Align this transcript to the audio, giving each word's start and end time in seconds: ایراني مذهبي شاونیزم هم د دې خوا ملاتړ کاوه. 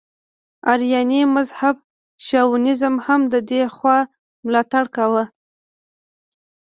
ایراني 0.71 1.19
مذهبي 1.35 1.83
شاونیزم 2.25 2.95
هم 3.05 3.21
د 3.33 3.35
دې 3.49 3.61
خوا 3.75 3.97
ملاتړ 4.45 4.85
کاوه. 4.95 5.23